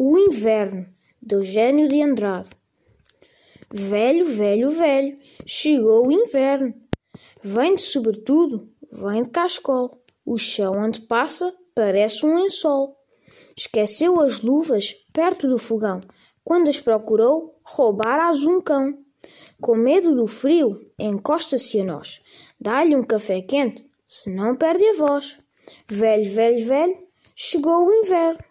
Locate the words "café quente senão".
23.02-24.54